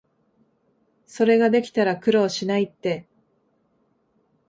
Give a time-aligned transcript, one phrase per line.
[1.05, 3.07] それができたら苦労しないって